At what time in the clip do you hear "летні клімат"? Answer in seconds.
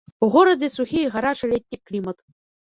1.53-2.17